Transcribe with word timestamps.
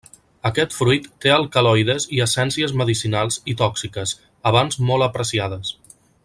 Aquest 0.49 0.71
fruit 0.75 1.03
té 1.25 1.33
alcaloides 1.33 2.07
i 2.19 2.23
essències 2.25 2.73
medicinals 2.83 3.37
i 3.53 3.55
tòxiques, 3.61 4.15
abans 4.53 4.81
molt 4.91 5.09
apreciades. 5.11 5.75